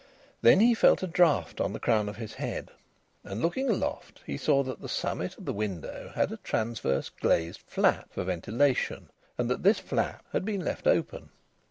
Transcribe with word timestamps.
Then 0.41 0.61
he 0.61 0.73
felt 0.73 1.03
a 1.03 1.07
draught 1.07 1.61
on 1.61 1.73
the 1.73 1.79
crown 1.79 2.09
of 2.09 2.15
his 2.15 2.33
head, 2.33 2.71
and 3.23 3.39
looking 3.39 3.69
aloft 3.69 4.23
he 4.25 4.35
saw 4.35 4.63
that 4.63 4.81
the 4.81 4.89
summit 4.89 5.37
of 5.37 5.45
the 5.45 5.53
window 5.53 6.11
had 6.15 6.31
a 6.31 6.37
transverse 6.37 7.09
glazed 7.11 7.61
flap, 7.67 8.11
for 8.11 8.23
ventilation, 8.23 9.11
and 9.37 9.47
that 9.47 9.61
this 9.61 9.77
flap 9.77 10.25
had 10.33 10.43
been 10.43 10.65
left 10.65 10.87
open. 10.87 11.29